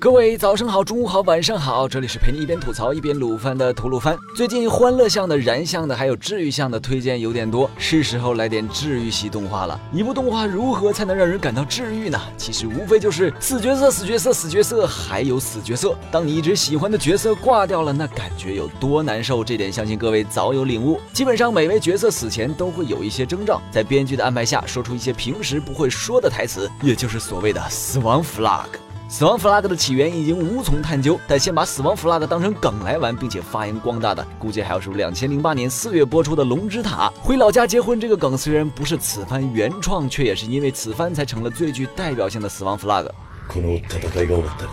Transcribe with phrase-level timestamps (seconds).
[0.00, 4.16] 各位早上好，中午好，晚上好，这里是陪你一边吐槽一边撸番的吐鲁番。
[4.36, 9.80] 最近欢乐向的、燃向的，还有治愈向的推荐有点多，是时候来点治愈系动画了。
[9.92, 12.20] 一部动画如何才能让人感到治愈呢？
[12.36, 15.96] 其实无非就是死角色、死角色、死角色，还有死角色。
[16.12, 19.42] 当你一直喜欢的角色挂掉了，那感觉有多难受？
[19.42, 21.00] 这点相信各位早有领悟。
[21.12, 28.68] 基本上每位角色死前都会有一些征兆，在编剧的安排下，说出一些平时不会说的台词，也就是所谓的死亡 flag。
[29.09, 37.11] 死亡 flag 的起源已经无从探究，但先把死亡 flag 当成梗来玩，并且发扬光大的，估计还要数两千零八年四月播出的《龙之塔》。
[37.21, 43.07] 回老家结婚这个梗虽然不是此番原创，却也是因为此番才成了最具代表性的死亡 flag。
[43.47, 44.71] この戦いが終わったら、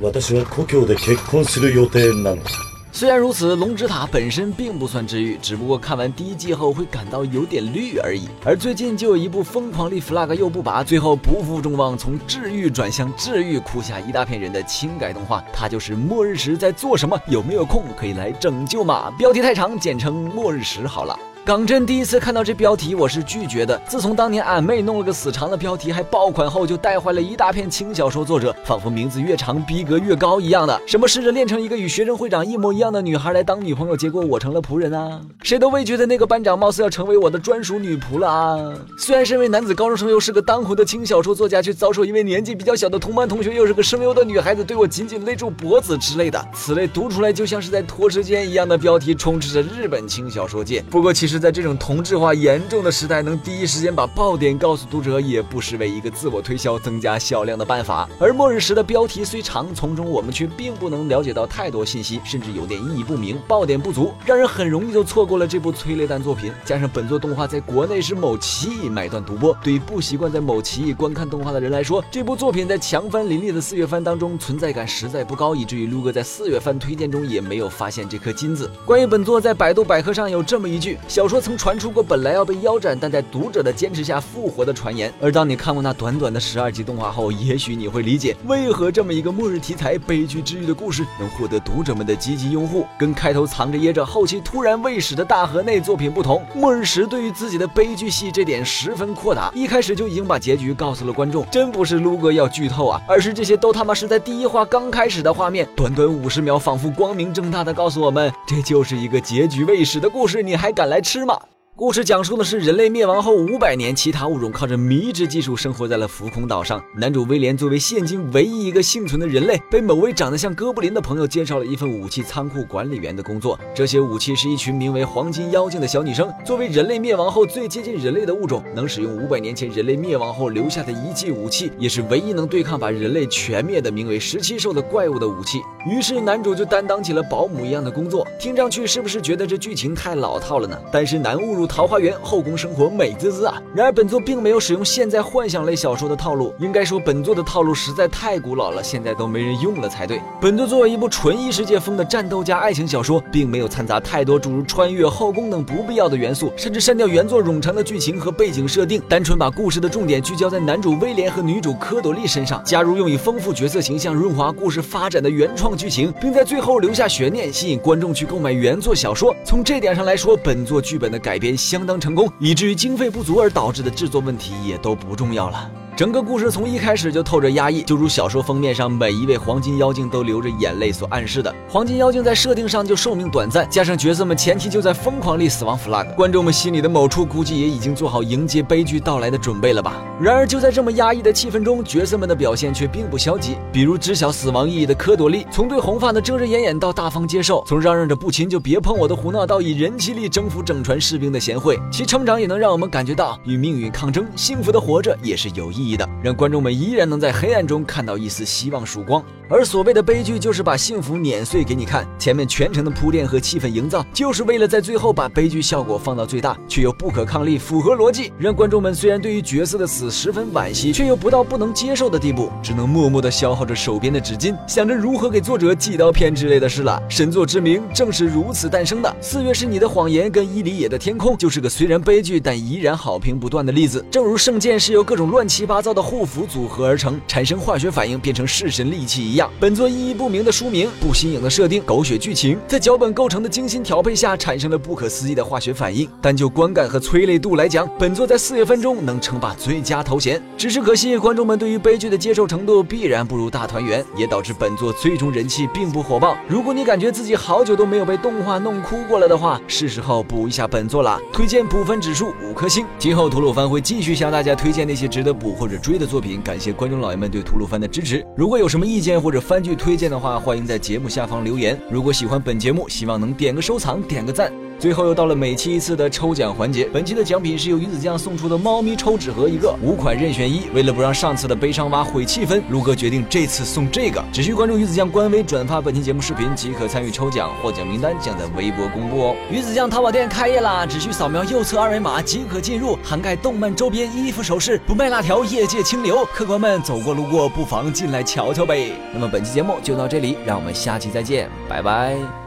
[0.00, 2.50] 私は故郷で結婚する予定なのだ。
[2.95, 8.29] 虽然如此，龙之塔本身并不算治愈，只不过看完第一季后会感到有点绿而已。
[8.45, 19.11] 而最近就有一部疯狂立 flag 又不拔，最后不负众望，从治愈转向治愈，哭下一大片人的轻改动画，它就是《末日时在做什么》，有没有空可以来拯救吗？
[19.17, 21.19] 标题太长，简称《末日时》好了。
[21.45, 23.79] 港真第一次看到这标题，我是拒绝的。
[23.87, 30.81] 自从当年俺妹弄了个死长的标题还爆款后，就带坏了一大片轻小说作者，仿佛名字越长逼格越高一样的。
[30.87, 35.21] 什么试着练成一个与学生会长一模一样的女孩来当女朋友，结果我成了仆人啊！
[35.43, 38.73] 谁都未觉得那个班长貌似要成为我的专属女仆了啊！
[38.97, 50.83] 虽然身为男子高中生，又是个当红的轻小说作家，却遭受一位年纪比较小的同班同学，又是个声优的女孩子对我紧紧勒住脖子之类的，此类读出来就像是在拖时间一样的标题，充斥着日本轻小说界。
[50.89, 51.34] 不过其实。
[51.35, 58.07] 是在这种同质化严重的时代，能第一时间把爆点告诉读者，也不失为一个自我推销、增加销量的办法。
[58.17, 66.53] 而末日时的标题虽长，从中我们却并不能了解到太多信息，甚至有点意义不明，爆点不足，让人很容易就错过了这部催泪弹作品。
[66.63, 78.71] 加上本作动画在国内是某奇异买断独播，对于不习惯在某奇异观看动画的人来说，这部作品在强番林立的四月番当中存在感实在不高，以至于撸哥在四月番推荐中也没有发现这颗金子。
[78.85, 81.24] 关于本作，在百度百科上有这么一句小。
[81.25, 85.11] 小说曾传出过本来要被腰斩，但在读者的坚持下复活的传言。
[85.19, 92.85] 而当你看过那短短的十二集动画后，也许你会理解为何这么一个末日题材、悲剧治愈的故事能获得读者们的积极拥护。
[92.95, 101.43] 跟开头藏着掖着、后期突然未始的大河内作品不同，末日时对于自己的悲剧戏这点十分扩大，一开始就已经把结局告诉了观众。
[101.49, 111.14] 真不是撸哥要剧透啊，而是这些都他妈是在第一话刚开始的画面，短短五十秒，仿佛光明正大的告诉我们，这就是一个结局未始的故事，你还敢来吃？
[111.15, 111.39] 吃吗？
[111.77, 116.83] 故事讲述的是人类灭亡后五百年，其他物种靠着迷之技术生活在了浮空岛上。
[116.97, 123.57] 男主威廉作为现今唯一一个幸存的人类，被某位长得像哥布林的朋友介绍了一份武器仓库管理员的工作。
[123.73, 126.29] 这些武器是一群名为黄金妖精的小女生。
[126.43, 135.61] 作为人类灭亡后最接近人类的物种，能使用五百年前人类灭亡后留下的遗迹武器，也是唯一能对抗把人类全灭的名为十七兽的怪物的武器。
[135.85, 138.25] 于是男主就担当起了保姆一样的工作。
[138.39, 140.75] 听上去是不是觉得这剧情太老套了呢？
[140.91, 141.65] 单身男误入。
[141.75, 143.61] 桃花源后宫生活美滋滋啊！
[143.75, 150.21] 然而本作并没有使用现在幻想类小说的套路，应该说本作的套路实在太古老了，现在都没人用了才对。
[150.39, 169.35] 本作作为一部纯异世界风的战斗加爱情小说，并没有掺杂太多诸如穿越、后宫等不必要的元素，甚至删掉原作冗长的剧情和背景设定，单纯把故事的重点聚焦在男主威廉和女主科朵莉身上，加入用以丰富角色形象、润滑故事发展的原创剧情，并在最后留下悬念，吸引观众去购买原作小说。
[169.43, 171.55] 从这点上来说，本作剧本的改编。
[171.55, 175.71] 相当成功，以至于经费不足而导致的制作问题也都不重要了。
[175.95, 181.55] 整个故事从一开始就透着压抑，就如小说封面上每一位黄金妖精都流着眼泪所暗示的。
[181.69, 189.93] 黄金妖精在设定上就寿命短暂，加上角色们前期就在疯狂立死亡 flag，观众们心里的某处估计也已经做好迎接悲剧到来的准备了吧。
[190.19, 193.55] 然而就在这么压抑的气氛中，角色们的表现却并不消极。
[193.71, 209.23] 比如知晓死亡意义的科朵莉，从对红发的遮遮掩掩到大方接受，从嚷嚷着不亲就别碰我的胡闹到以人气力征服整船士兵的贤惠，其成长也能让我们感觉到与命运抗争，幸福的活着也是有意义的，让观众们依然能在黑暗中看到一丝希望曙光。
[209.47, 212.07] 而所谓的悲剧，就是把幸福碾碎给你看。
[212.17, 226.99] 前面全程的铺垫和气氛营造，就是为了在最后把悲剧效果放到最大，却又不可抗力，符合逻辑，让观众们虽然对于角色的死十分惋惜，却又不到不能接受的地步，只能默默的消耗着手边的纸巾，想着如何给作者寄刀片之类的事了。
[227.07, 229.15] 神作之名正是如此诞生的。
[229.21, 234.03] 四月是你的谎言跟伊犁野的天空，就是个虽然悲剧但依然好评不断的例子。
[234.09, 235.74] 正如圣剑是由各种乱七八。
[235.75, 239.51] 八糟的护符组合而成，产生化学反应，变成弑神利器一样。
[239.59, 246.09] 本作意义不明的书名、不新颖的设定、狗血剧情，在脚本构成的精心调配下，产生了不可思议的化学反应。
[246.21, 250.41] 但就观感和催泪度来讲，本作在四月份中能称霸最佳头衔。
[250.57, 256.37] 只是可惜，观众们对于悲剧的接受程度必然不如大团圆，也导致本作最终人气并不火爆。
[256.47, 261.19] 如果你感觉自己好久都没有被动画弄哭过了的话，是时候补一下本作了。
[261.33, 262.85] 推荐补分指数五颗星。
[262.97, 266.39] 今后吐鲁番会继续向大家推荐那些值得补回或者追的作品。
[266.43, 268.23] 感谢观众老爷们对吐鲁番的支持。
[268.37, 271.75] 如果有什么意见或者番剧推荐的话，欢迎在节目下方留言。
[271.89, 274.64] 如果喜欢本节目，希望能点个收藏，点个赞。
[274.77, 280.63] 最后又到了每期一次的抽奖环节，本期的奖品是由鱼子酱送出的猫咪抽纸盒一个，五款任选一。
[280.73, 289.35] 为了不让上次的悲伤蛙毁气氛，如哥决定这次送这个，只需关注鱼子酱官微，转发本期节目视频即可参与抽奖，获奖名单将在微博公布哦。
[289.49, 296.25] 鱼子酱淘宝店开业啦，只需扫描右侧二维码即可进入，涵盖动漫周边、衣服、首饰，不卖辣条，业界清流。
[296.33, 298.91] 客官们走过路过不妨进来瞧瞧呗。
[299.13, 302.44] 那么本期节目就到这里，让我们下期再见，拜拜。